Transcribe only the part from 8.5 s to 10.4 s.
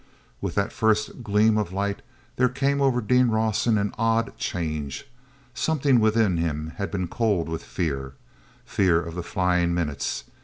Fear of the flying minutes.